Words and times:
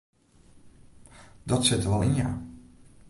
Dat 1.49 1.61
sit 1.67 1.81
der 1.83 1.91
wol 1.91 2.05
yn 2.07 2.15
ja. 2.21 2.29